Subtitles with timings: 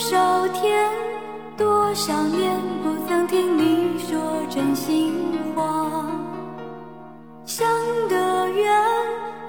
[0.00, 0.90] 多少天
[1.58, 4.18] 多少年不曾听你说
[4.48, 5.12] 真心
[5.54, 6.06] 话
[7.44, 7.68] 想
[8.08, 8.64] 得远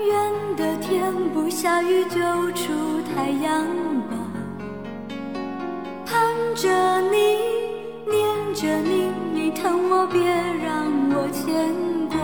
[0.01, 2.19] 远的天不下雨就
[2.51, 2.73] 出
[3.15, 3.65] 太阳
[4.09, 4.17] 吧
[6.05, 6.21] 盼
[6.53, 7.37] 着你
[8.05, 11.73] 念着你你疼我别让我牵
[12.09, 12.19] 挂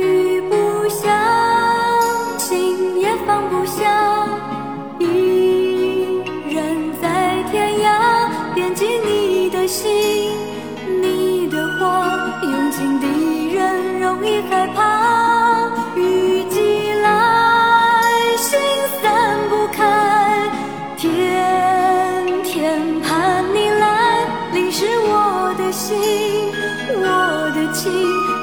[0.00, 1.98] 雨不下
[2.38, 4.21] 心也放不下
[9.72, 9.90] 心
[11.00, 13.06] 你的话用情的
[13.54, 18.02] 人容易害怕雨季来
[18.36, 18.60] 心
[19.00, 20.50] 散不开
[20.98, 25.98] 天天盼你来淋湿我的心
[26.98, 27.90] 我的情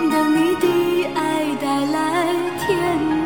[0.09, 2.25] 等你的爱带来
[2.65, 3.18] 天。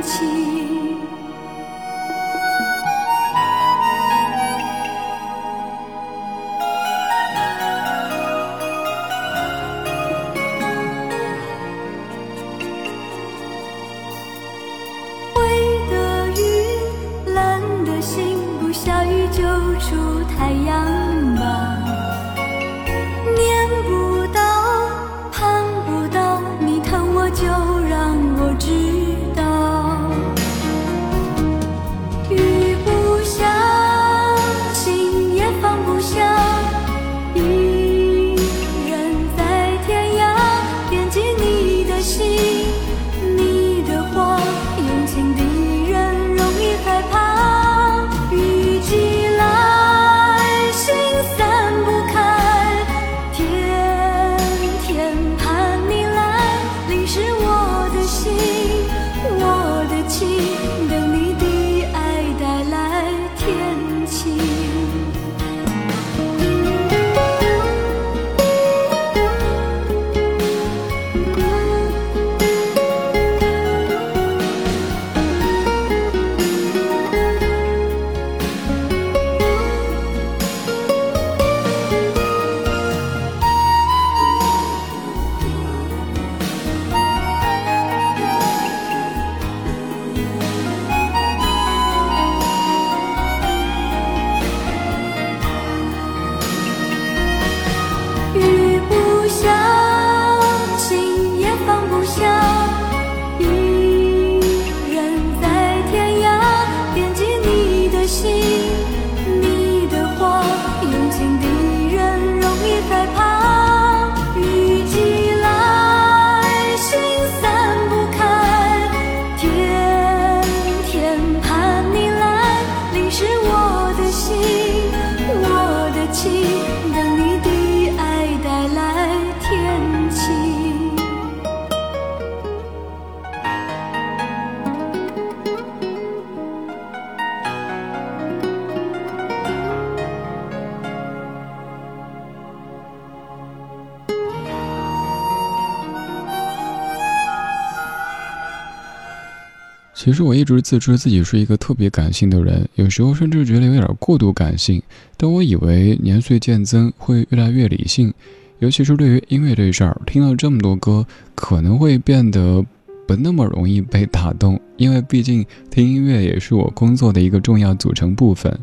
[149.93, 154.81] 其实我一直自知自己是一个特别感性的人，有时候甚至觉得有点过度感性。
[155.15, 158.11] 但我以为年岁渐增会越来越理性，
[158.59, 161.05] 尤其是对于音乐这事儿，听了这么多歌，
[161.35, 162.65] 可能会变得
[163.07, 164.59] 不那么容易被打动。
[164.77, 168.59] 因为毕竟听音乐也是我工作的一个重要组成部分。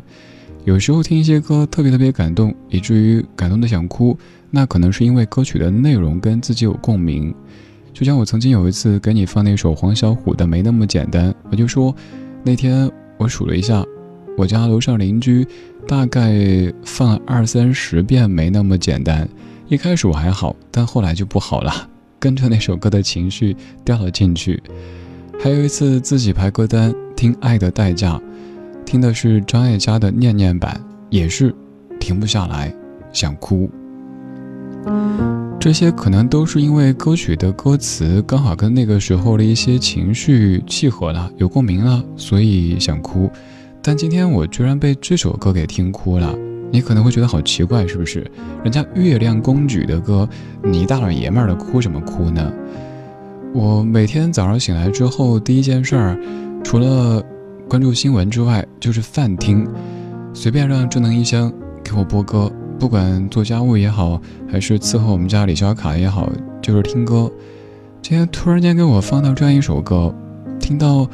[0.65, 4.15] 有时候听一些歌特别特别感动，以至于感动的想哭，
[4.51, 7.33] 那可能是因为歌曲的内容跟自己有共鸣。
[8.01, 11.95] 就像我曾经有一次给你放那首黄小琥的《没那么简单》，我就说，
[12.43, 13.85] 那天我数了一下，
[14.35, 15.47] 我家楼上邻居
[15.87, 16.33] 大概
[16.83, 19.23] 放了二三十遍《没那么简单》。
[19.67, 21.71] 一开始我还好，但后来就不好了。
[22.19, 23.55] 跟着那首歌的情绪
[23.85, 24.59] 掉了进去。
[25.39, 28.15] 还有一次自己排歌单听《爱的代价》，
[28.83, 31.53] 听的是张艾嘉的念念版，也是
[31.99, 32.73] 停不下来，
[33.13, 33.69] 想哭。
[35.61, 43.29] 这些可能都是因为歌曲的歌词刚好跟那个时候的一些情绪契合了，有共鸣了，所以想哭。
[43.79, 46.35] 但今天我居然被这首歌给听哭了，
[46.71, 48.25] 你可能会觉得好奇怪，是不是？
[48.63, 50.27] 人家月亮公举的歌，
[50.63, 52.51] 你大老爷们儿的哭什么哭呢？
[53.53, 56.19] 我每天早上醒来之后，第一件事儿，
[56.63, 57.23] 除了
[57.69, 59.67] 关注新闻之外，就是饭听，
[60.33, 61.53] 随便让智能音箱
[61.83, 62.51] 给我播歌。
[62.81, 64.19] 不管做家务也好，
[64.51, 66.27] 还是伺候我们家李小卡也好，
[66.63, 67.31] 就是听歌。
[68.01, 70.11] 今天突然间给我放到这样一首歌，
[70.59, 71.07] 听到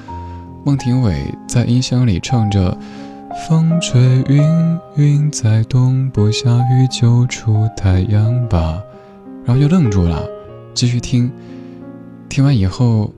[0.64, 1.14] 孟庭苇
[1.46, 2.76] 在音箱里唱着
[3.46, 8.82] “风吹云，云在动，不下雨就出太阳吧”，
[9.44, 10.24] 然后就愣住了，
[10.74, 11.30] 继续听。
[12.30, 13.14] 听完以后，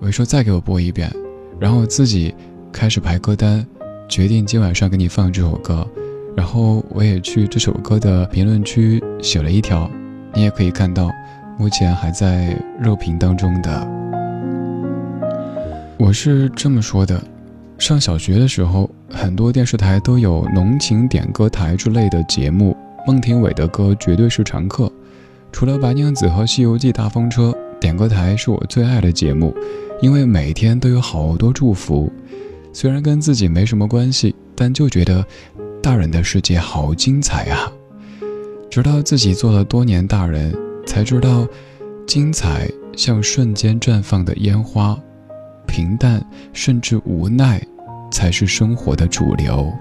[0.00, 1.14] 我说再给我播一遍，
[1.60, 2.34] 然后自己
[2.72, 3.66] 开始排歌单，
[4.08, 5.86] 决定今晚上给你放这首歌。
[6.34, 9.90] 然后我也去这首歌的评论区写了一条，
[10.34, 11.10] 你也可以看到，
[11.58, 13.88] 目前还在热评当中的。
[15.98, 17.22] 我是这么说的：
[17.78, 22.76] 上小学的时候，很多电视台都有浓情点歌台之类的节目，
[23.06, 24.90] 孟庭苇的歌绝对是常客。
[25.52, 29.54] 除了白娘子和西游记大风车，点歌台是我最爱的节目，
[30.00, 32.10] 因为每天都有好多祝福，
[32.72, 35.24] 虽然跟自己没什么关系，但就觉得。
[35.82, 37.70] 大人的世界好精彩啊！
[38.70, 40.56] 直到自己做了多年大人，
[40.86, 41.44] 才知道，
[42.06, 44.96] 精彩像瞬间绽放的烟花，
[45.66, 47.60] 平淡甚至无奈，
[48.12, 49.72] 才是生活的主流。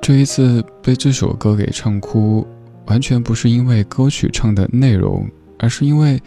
[0.00, 2.46] 这一次被这首歌给唱哭，
[2.86, 5.28] 完全不是因为歌曲唱的内容，
[5.58, 6.18] 而是因为。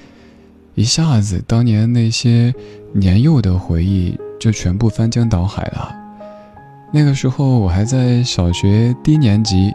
[0.76, 2.54] 一下子，当年那些
[2.94, 5.96] 年幼的回忆就全部翻江倒海了。
[6.92, 9.74] 那个时候我还在小学低年级，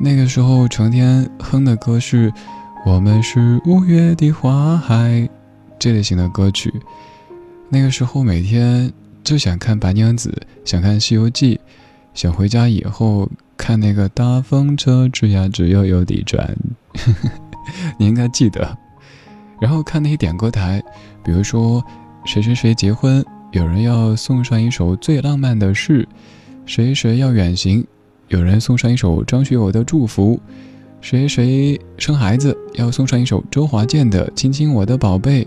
[0.00, 2.30] 那个时候成天哼的歌是
[2.86, 4.94] 《我们是五月的花海》
[5.78, 6.72] 这类型的歌曲。
[7.68, 8.92] 那个时候每天
[9.24, 10.32] 就想看白娘子，
[10.64, 11.56] 想看《西游记》，
[12.14, 16.56] 想回家以后看那个大风车吱呀吱悠悠地转。
[17.98, 18.78] 你应该记得。
[19.62, 20.82] 然后看那些点歌台，
[21.22, 21.80] 比如说
[22.24, 26.04] 谁谁谁结婚，有人要送上一首最浪漫的事；
[26.66, 27.86] 谁谁要远行，
[28.26, 30.36] 有人送上一首张学友的祝福；
[31.00, 35.44] 谁谁生孩子，要送上一首周华健的《亲亲我的宝贝》。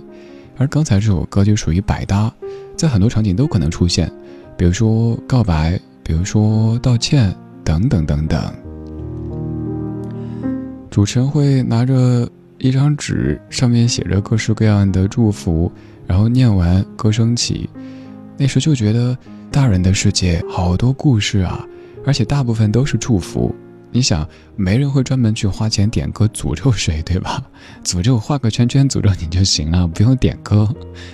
[0.55, 2.33] 而刚才这首歌就属于百搭，
[2.77, 4.09] 在很多场景都可能出现，
[4.55, 7.35] 比如说告白，比如说道歉，
[7.65, 8.41] 等等等等。
[10.89, 12.25] 主持人会拿着。
[12.57, 15.71] 一张纸上面写着各式各样的祝福，
[16.07, 17.69] 然后念完歌声起，
[18.37, 19.17] 那时就觉得
[19.51, 21.65] 大人的世界好多故事啊，
[22.05, 23.53] 而且大部分都是祝福。
[23.91, 27.41] 你想，没人会专门去花钱点歌诅咒谁，对吧？
[27.83, 30.67] 诅咒画个圈圈诅咒你就行了，不用点歌。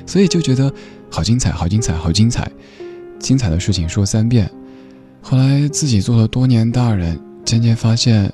[0.05, 0.71] 所以就觉得
[1.09, 2.51] 好精彩，好精彩，好精彩，
[3.19, 4.49] 精彩的事情说三遍。
[5.21, 8.31] 后来自己做了多年大人，渐渐发现。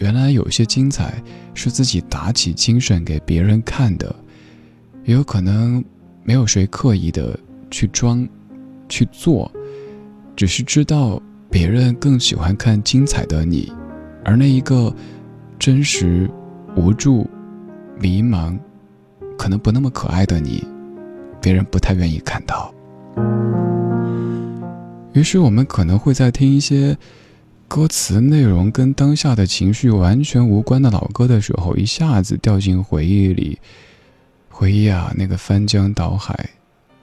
[0.00, 1.20] 原来有些精彩
[1.54, 4.14] 是自己打起精神给别人看的，
[5.04, 5.84] 也有可能
[6.22, 7.38] 没有谁刻意的
[7.70, 8.26] 去装、
[8.88, 9.50] 去做，
[10.36, 13.72] 只是知道别人更喜欢看精彩的你，
[14.24, 14.94] 而那一个
[15.58, 16.30] 真实、
[16.76, 17.28] 无助、
[17.98, 18.56] 迷茫、
[19.36, 20.64] 可能不那么可爱的你，
[21.42, 22.72] 别人不太愿意看到。
[25.12, 26.96] 于是我们可能会在听一些。
[27.68, 33.58] 歌词内容跟当下的情绪完全无关的老歌的时候，一下子掉进回忆里。
[34.48, 36.48] 回忆啊，那个翻江倒海，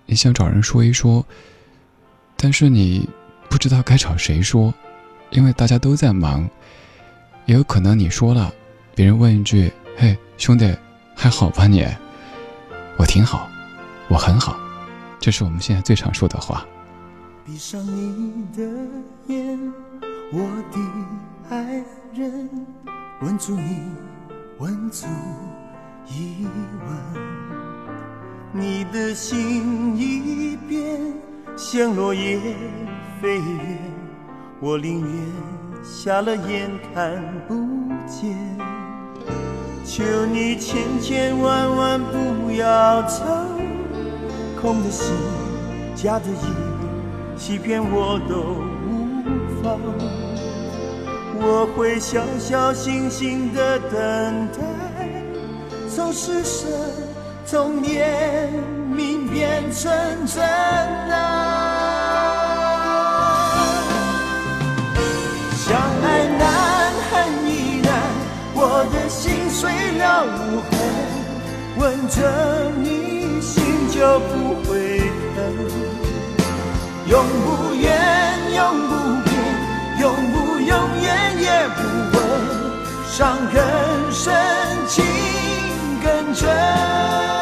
[0.07, 1.23] 你想找人说一说，
[2.35, 3.07] 但是你
[3.47, 4.73] 不知道该找谁说，
[5.29, 6.49] 因为大家都在忙。
[7.45, 8.51] 也有可能你说了，
[8.95, 10.75] 别人问一句：“嘿，兄弟，
[11.15, 11.87] 还好吧你？”
[12.97, 13.47] 我挺好，
[14.09, 14.57] 我很好，
[15.19, 16.65] 这是我们现在最常说的话。
[17.45, 18.74] 闭上你的
[23.47, 23.83] 问住你，
[24.57, 25.05] 问住
[26.07, 26.47] 一
[26.87, 26.97] 问，
[28.51, 30.99] 你的心已变，
[31.55, 32.39] 像落叶
[33.21, 33.79] 飞远，
[34.59, 37.53] 我宁愿瞎了眼看不
[38.07, 38.35] 见。
[39.83, 43.23] 求你千千万万不要走，
[44.59, 45.13] 空的心，
[45.93, 48.74] 假的意，欺骗我都。
[51.47, 54.57] 我会小小心心的等待，
[55.95, 56.67] 从失神，
[57.45, 58.49] 从怜
[58.91, 59.93] 悯变成
[60.25, 61.13] 真啊！
[65.55, 67.13] 相爱难，恨
[67.45, 67.93] 亦难，
[68.55, 70.73] 我的心碎了无痕，
[71.77, 72.17] 吻着
[72.81, 73.53] 你心
[73.91, 74.97] 就不会
[75.35, 75.37] 疼。
[77.07, 77.94] 永不远，
[81.75, 81.81] 不
[82.17, 82.21] 问，
[83.07, 84.33] 伤更深，
[84.87, 85.03] 情
[86.03, 87.34] 更真。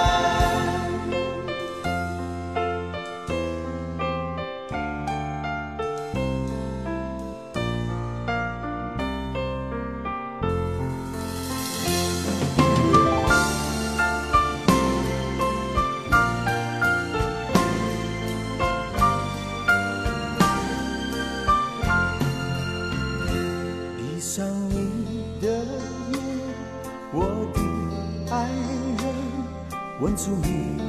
[30.03, 30.81] 问出你，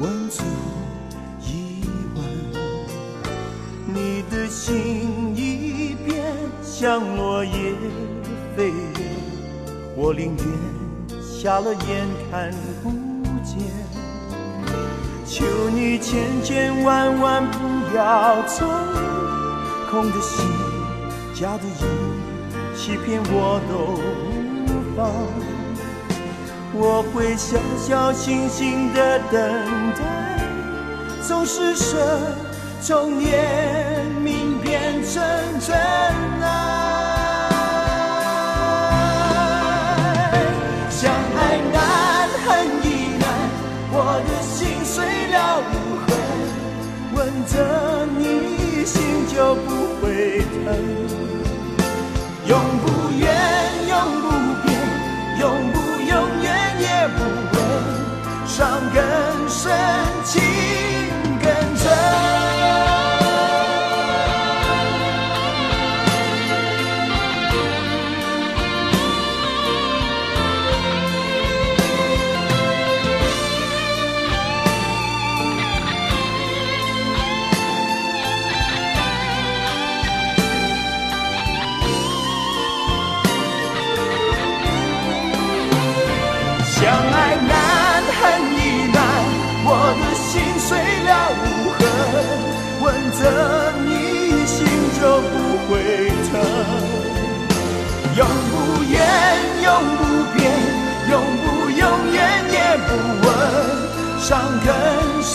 [0.00, 0.42] 问出
[1.42, 1.84] 疑
[2.14, 2.24] 问。
[3.84, 6.24] 你的心已变，
[6.62, 7.74] 像落叶
[8.56, 8.74] 飞远。
[9.94, 12.50] 我宁愿瞎了眼看
[12.82, 12.88] 不
[13.44, 13.58] 见。
[15.26, 18.64] 求你千千万万不要走，
[19.90, 20.46] 空的心，
[21.34, 21.84] 假的意，
[22.74, 24.00] 欺骗我都
[24.64, 25.55] 无妨。
[26.78, 29.40] 我会小小心心的等
[29.94, 30.00] 待，
[31.22, 32.20] 总是舍，
[32.82, 35.22] 从念明变成
[35.58, 35.74] 真
[36.42, 36.44] 爱。
[40.90, 42.86] 相爱难，恨亦
[43.18, 43.24] 难，
[43.92, 44.94] 我的心碎
[45.32, 45.36] 了
[45.72, 45.72] 无
[46.04, 46.08] 痕，
[47.14, 47.16] 吻
[47.46, 47.54] 着
[48.18, 49.66] 你心就不
[50.02, 50.04] 会
[50.64, 50.66] 疼，
[59.66, 59.74] 深，
[60.24, 60.45] 情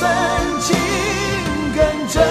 [0.01, 0.09] 深，
[0.59, 0.75] 情
[1.75, 2.23] 更真。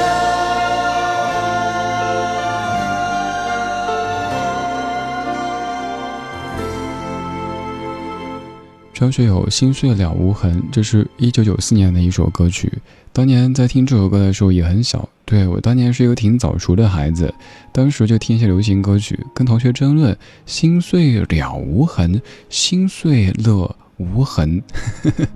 [8.92, 12.72] 张学友《心碎了无痕》，这是一九九四年的一首歌曲。
[13.12, 17.32] 当年在听这首歌的时候也很小，对我当年是一个挺早熟的孩子，
[17.70, 24.62] 当时就听一些流行歌曲，跟同学争论“心碎了无痕，心碎了无痕”，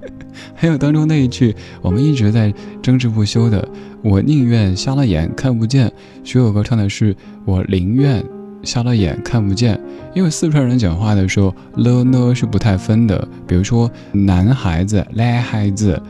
[0.54, 2.52] 还有当中那一句我们一直在
[2.82, 3.68] 争执不休的
[4.02, 5.92] “我宁愿瞎了眼看不见”。
[6.24, 8.24] 学友哥唱的是“我宁愿”。
[8.64, 9.78] 瞎了眼看不见，
[10.14, 13.28] 因为四川人讲话的时候了呢是不太分的。
[13.46, 16.02] 比如说男孩子、男孩子，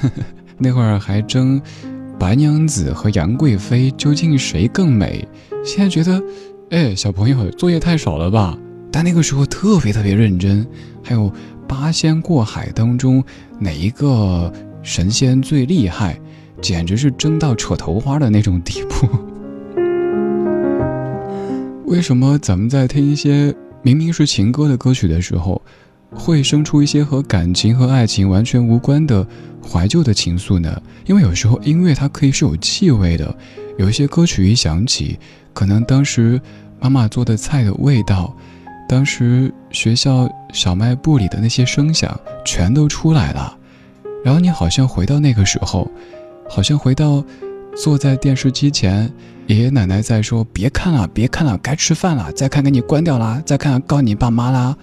[0.58, 1.58] 那会儿还争
[2.18, 5.26] 白娘子和杨贵妃究竟谁更美。
[5.64, 6.22] 现在觉得，
[6.68, 8.58] 哎，小朋友作业太少了吧？
[8.92, 10.66] 但那个时候特别特别认真。
[11.02, 11.32] 还有
[11.72, 13.24] 八仙过海当中
[13.58, 14.52] 哪一个
[14.82, 16.20] 神仙最厉害？
[16.60, 19.08] 简直是争到扯头花的那种地步。
[21.90, 25.62] 为什么咱们在听一些明明是情歌的歌曲的时候，
[26.14, 29.26] 会生出一些和感情和爱情完全无关的
[29.66, 30.80] 怀旧的情愫呢？
[31.06, 33.34] 因为有时候音乐它可以是有气味的，
[33.78, 35.18] 有一些歌曲一响起，
[35.54, 36.38] 可能当时
[36.78, 38.36] 妈妈做的菜的味道，
[38.92, 43.56] 当时学校小卖部里的那些声响全都出来了，
[44.22, 45.90] 然后你好像回到那个时候，
[46.46, 47.24] 好像回到
[47.74, 49.10] 坐在电视机前。
[49.46, 52.30] 爷爷奶奶在说：“别看了，别看了，该吃饭了。
[52.32, 54.76] 再看给你关掉啦，再看告你爸妈啦。”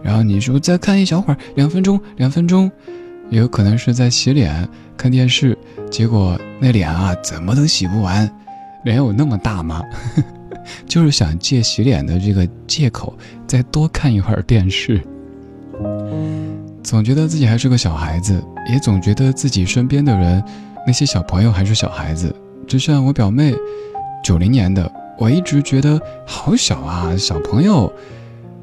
[0.00, 2.70] 然后你说：“再看一小会儿，两分钟，两分钟。”
[3.30, 5.58] 也有可能是在洗脸看电视，
[5.90, 8.30] 结果那脸啊怎么都洗不完，
[8.84, 9.82] 脸有那么大吗？
[10.86, 15.00] 就是想借洗脸的这个借口再多看一会儿电视。
[16.82, 20.42] 总觉得自己还是个小孩子，也总觉得自己身边的人，
[20.86, 22.34] 那些小朋友还是小孩子。
[22.66, 23.54] 就像我表妹。
[24.24, 27.92] 九零年的，我一直觉得好小啊，小朋友。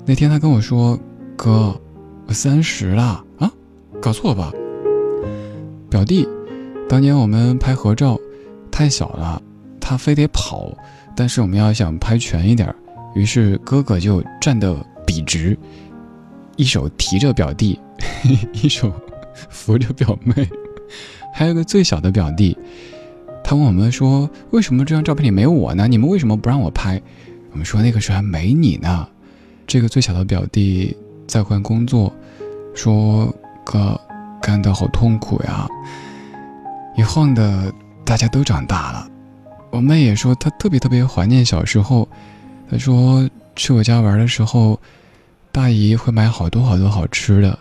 [0.06, 1.00] 那天他跟我说
[1.38, 1.74] ：“哥，
[2.28, 3.50] 我三十了啊，
[4.02, 4.52] 搞错了吧？”
[5.90, 6.28] 表弟，
[6.90, 8.20] 当年我们拍合照，
[8.70, 9.42] 太小了，
[9.80, 10.70] 他非得跑，
[11.16, 12.74] 但是我们要想拍全一点，
[13.16, 15.58] 于是哥哥就站得笔直，
[16.56, 17.80] 一手提着表弟，
[18.54, 18.92] 一手
[19.50, 20.48] 扶着表妹，
[21.34, 22.58] 还有个最小的表弟。
[23.44, 25.88] 他问我们说：“为什么这张照片里没有我呢？
[25.88, 27.00] 你们为什么不让我拍？”
[27.52, 29.08] 我们说：“那个时候还没你呢。”
[29.68, 30.96] 这个最小的表弟
[31.28, 32.12] 在换工作，
[32.74, 33.34] 说
[33.66, 34.00] ：“哥，
[34.42, 35.68] 干得好痛苦呀。”
[36.98, 37.72] 一晃的，
[38.06, 39.08] 大家都长大了。
[39.74, 42.08] 我妹也说她特别特别怀念小时候。
[42.70, 44.80] 她说去我家玩的时候，
[45.52, 47.58] 大姨会买好多好多好吃的，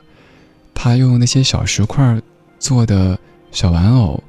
[0.74, 2.20] 她用那些小石块
[2.58, 3.18] 做的
[3.50, 4.22] 小玩偶。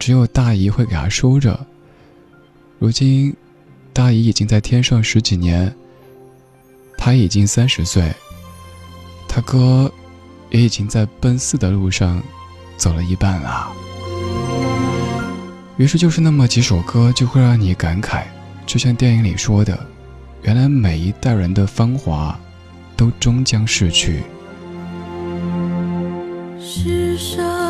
[0.00, 1.64] 只有大姨会给她收着。
[2.80, 3.32] 如今，
[3.92, 5.72] 大姨已经在天上十几年。
[6.98, 8.12] 她已经三十岁，
[9.28, 9.90] 她哥
[10.50, 12.20] 也已经在奔四的路上
[12.76, 13.72] 走了一半了。
[15.76, 18.22] 于是，就是那么几首歌，就会让你感慨，
[18.64, 19.78] 就像电影里说的
[20.42, 22.38] ：“原来每一代人的芳华，
[22.96, 24.22] 都终将逝去。”
[26.58, 27.65] 世上。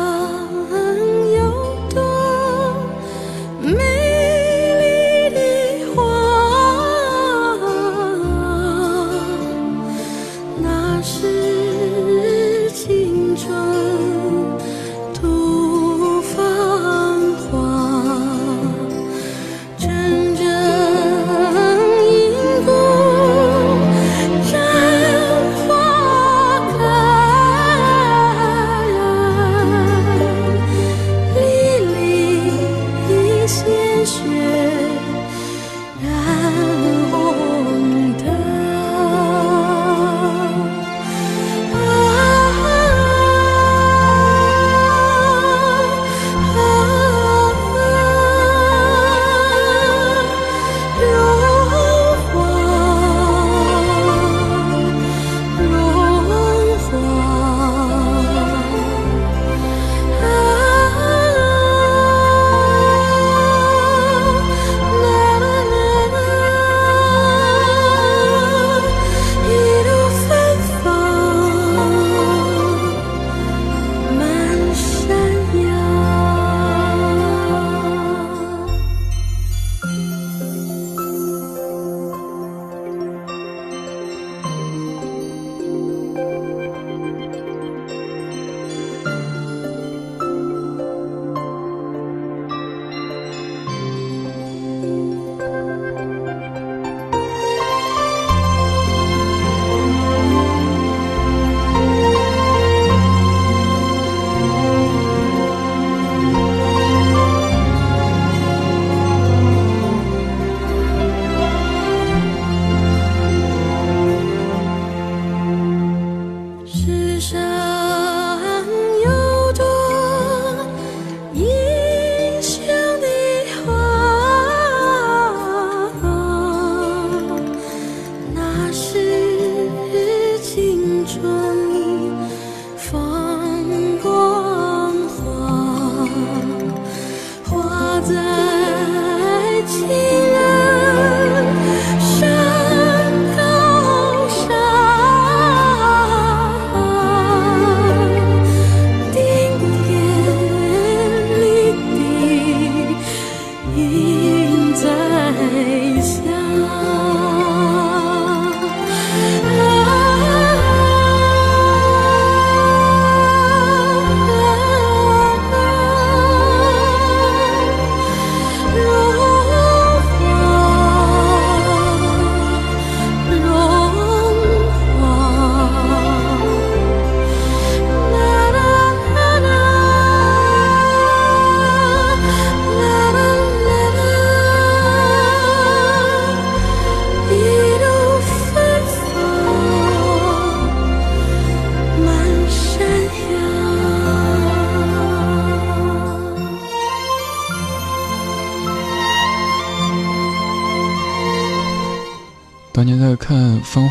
[156.25, 156.36] 当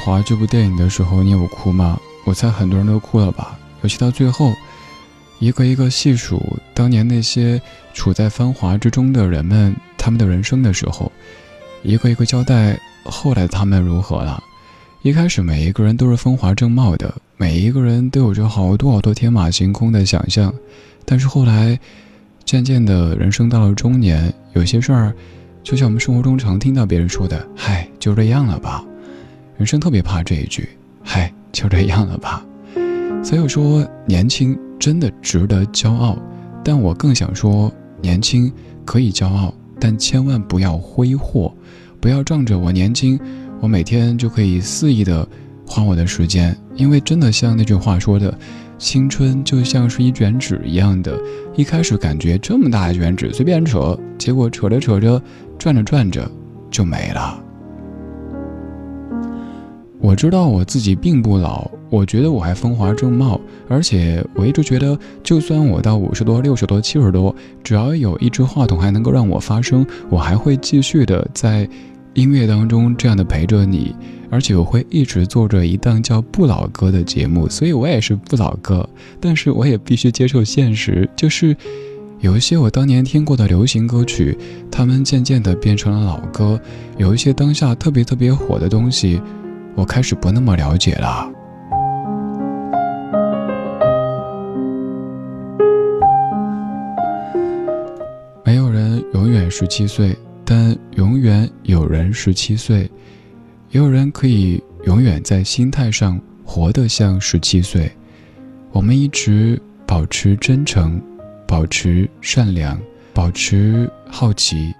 [0.06, 1.98] 华》这部电影的时候，你有哭吗？
[2.24, 3.58] 我猜很多人都哭了吧。
[3.82, 4.54] 尤其到最后，
[5.40, 6.40] 一个一个细数
[6.72, 7.60] 当年那些
[7.92, 11.10] 处在芳华之中的人们，他们的人生的时候，
[11.82, 14.40] 一个一个交代后来他们如何了。
[15.02, 20.54] 一开始每一个人都是风华正茂的，每一个人都有着好多好多天马行空的想象，
[21.04, 21.76] 但是后来，
[22.44, 25.12] 渐渐的人生到了中年，有些事儿，
[25.64, 28.84] 就像我们生活中常听到别人说的：“嗨，就这样了吧。”
[29.56, 30.68] 人生特别怕这一句
[31.02, 32.44] ：“嗨，就这样了吧。”
[33.24, 36.16] 所以说，年轻真的值得骄傲，
[36.62, 38.52] 但我更想说，年轻
[38.84, 41.52] 可以骄傲，但千万不要挥霍，
[42.00, 43.18] 不要仗着我年轻。
[43.60, 45.26] 我每天就可以肆意的
[45.66, 48.38] 花我的时间，因为真的像那句话说的，
[48.78, 51.18] 青春就像是一卷纸一样的，
[51.56, 55.20] 一开始感觉这么大一卷纸随便扯，结果扯着扯着，
[55.58, 56.30] 转着转着
[56.70, 57.42] 就没了。
[60.06, 71.68] 我知道我自己并不老，我觉得我还风华正茂，而且我一直觉得，就算我到五十多、六十多、七十多，只要有一支话筒还能够让我发声，我还会继续的在。
[72.14, 73.94] 音乐当中这样的陪着你，
[74.30, 78.88] 而且我会一直做着一档叫不老歌的节目，所以我也是不老歌。
[79.20, 81.54] 但是我也必须接受现实，就是
[82.20, 84.38] 有一些我当年听过的流行歌曲，
[84.70, 86.58] 他们渐渐的变成了老歌；
[86.96, 89.20] 有一些当下特别特别火的东西，
[89.76, 91.30] 我开始不那么了解了。
[98.44, 100.16] 没有人永远十七岁。
[100.48, 102.82] 但永远有人十七岁，
[103.70, 107.90] 也有人可以永远在心态上活得像十七岁。
[108.70, 111.02] 我们一直保持真诚，
[111.48, 112.80] 保持善良，
[113.12, 114.72] 保持好奇，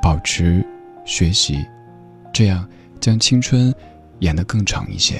[0.00, 0.64] 保持
[1.04, 1.66] 学习，
[2.32, 2.64] 这样
[3.00, 3.74] 将青春
[4.20, 5.14] 演得更长一些。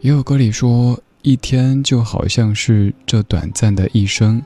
[0.00, 4.42] 也有歌里说，一天就好像是这短暂的一生，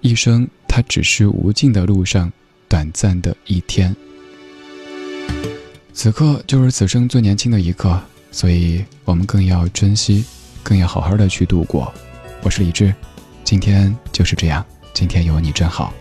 [0.00, 2.32] 一生它只是无尽的路上。
[2.68, 3.94] 短暂的一天，
[5.92, 10.24] 此刻就是此生最年轻的一刻，所以我们更要珍惜，
[10.62, 11.92] 更要好好的去度过。
[12.42, 12.94] 我是李志，
[13.44, 15.92] 今天就是这样，今天有你真好。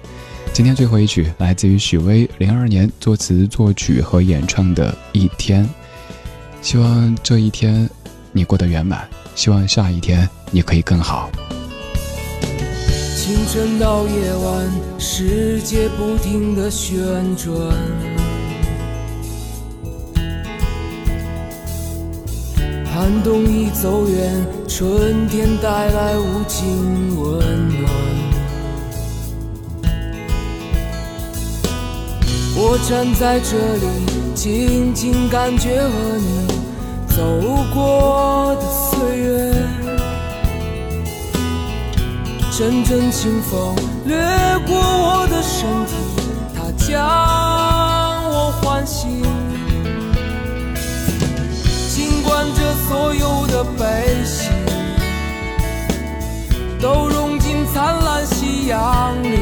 [0.53, 5.65] 今天最后一曲来自于许巍零二年作词作曲和演唱的《一天》，
[6.61, 7.89] 希望这一天
[8.31, 11.29] 你过得圆满，希望下一天你可以更好。
[13.15, 14.69] 清晨到夜晚，
[14.99, 17.51] 世界不停的旋转。
[22.85, 28.10] 寒冬已走远，春天带来无尽温暖。
[32.63, 33.87] 我站在这里，
[34.35, 36.47] 静静感觉和你
[37.07, 37.23] 走
[37.73, 39.51] 过的岁月。
[42.51, 44.15] 阵阵清风掠
[44.67, 45.95] 过我的身体，
[46.53, 46.93] 它将
[48.29, 49.23] 我唤醒。
[51.89, 54.51] 尽管这所有的悲喜
[56.79, 59.39] 都融进灿烂夕阳里，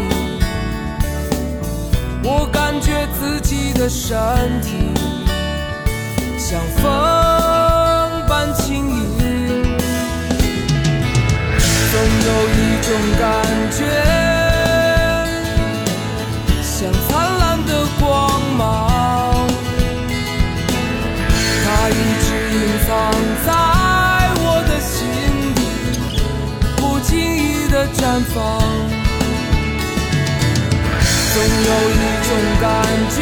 [2.22, 4.18] 我感觉自己的身
[4.62, 4.76] 体
[6.38, 6.92] 像风
[8.28, 8.98] 般轻盈。
[11.92, 12.88] 总有一种
[13.20, 13.24] 感
[13.72, 13.80] 觉，
[16.62, 18.08] 像灿烂的光
[18.58, 19.48] 芒，
[21.66, 22.88] 它一直隐藏
[23.46, 23.48] 在
[24.44, 24.98] 我的心
[25.56, 25.60] 底，
[26.78, 28.00] 不经意的绽
[28.34, 28.40] 放。
[31.40, 31.52] 总有
[31.90, 32.68] 一种感
[33.16, 33.18] 觉，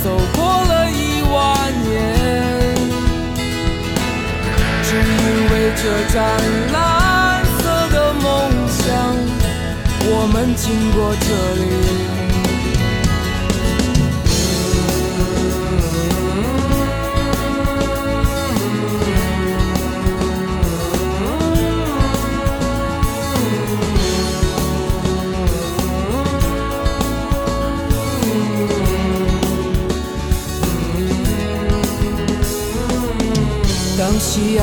[0.00, 1.34] 走过了一万
[1.82, 1.90] 年，
[4.84, 5.02] 只因
[5.50, 5.82] 为这
[6.14, 6.16] 湛
[6.72, 7.58] 蓝色
[7.90, 8.24] 的梦
[8.68, 8.86] 想，
[10.04, 11.26] 我们经过这
[11.60, 12.15] 里。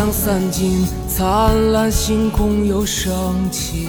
[0.03, 0.85] 阳散尽。
[1.07, 3.87] 灿烂星空又升起，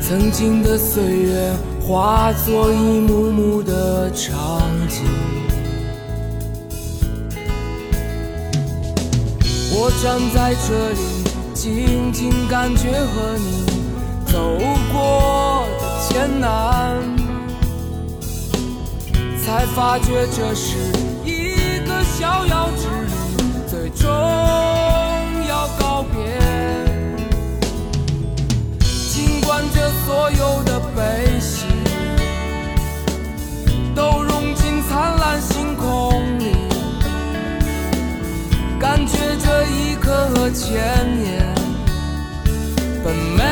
[0.00, 1.52] 曾经的岁月
[1.86, 5.04] 化作一幕幕的场景。
[9.76, 11.00] 我站在这里，
[11.52, 13.66] 静静感觉和你
[14.32, 14.56] 走
[14.90, 16.96] 过的艰难，
[19.44, 20.76] 才发觉这是
[21.24, 21.94] 一个。
[22.16, 23.12] 逍遥之旅，
[23.66, 24.08] 最终
[25.48, 26.16] 要告别。
[28.78, 31.66] 尽管这所有的悲喜，
[33.96, 36.52] 都融进灿烂星空里，
[38.78, 40.72] 感觉这一刻和千
[41.20, 41.52] 年
[43.02, 43.42] 本没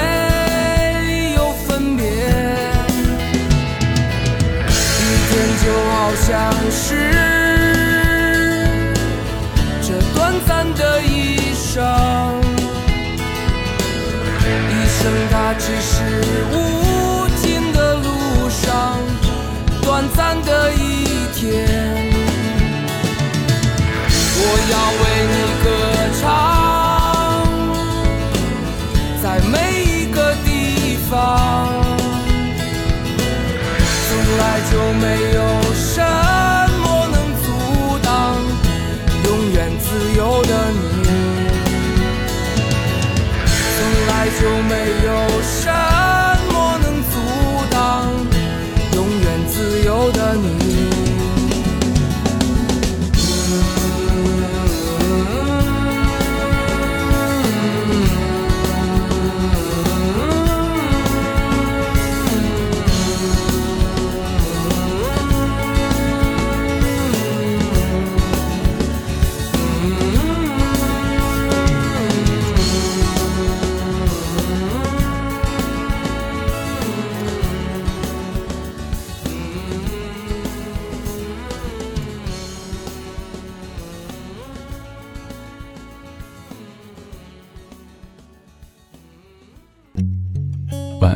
[6.17, 6.95] 像是
[9.83, 11.83] 这短暂的一生。
[14.69, 16.03] 一生它只是
[16.53, 16.82] 无